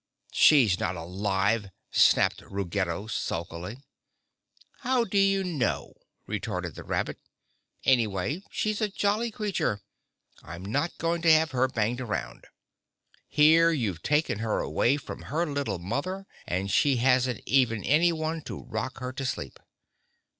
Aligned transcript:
"She's 0.31 0.79
not 0.79 0.95
alive," 0.95 1.69
snapped 1.91 2.41
Ruggedo 2.41 3.05
sulkily. 3.05 3.83
"How 4.79 5.03
do 5.03 5.19
you 5.19 5.43
know?" 5.43 5.93
retorted 6.25 6.73
the 6.73 6.83
rabbit. 6.83 7.19
"Anyway, 7.83 8.41
she's 8.49 8.81
a 8.81 8.89
jolly 8.89 9.29
creature. 9.29 9.81
I'm 10.41 10.65
not 10.65 10.97
going 10.97 11.21
to 11.21 11.31
have 11.31 11.51
her 11.51 11.67
banged 11.67 12.01
around. 12.01 12.47
Here 13.27 13.69
you've 13.69 14.01
taken 14.01 14.39
her 14.39 14.57
away 14.59 14.97
from 14.97 15.21
her 15.29 15.45
little 15.45 15.77
mother, 15.77 16.25
and 16.47 16.71
she 16.71 16.95
hasn't 16.95 17.43
even 17.45 17.83
anyone 17.83 18.41
to 18.45 18.63
rock 18.63 18.97
her 19.01 19.13
to 19.13 19.23
sleep." 19.23 19.59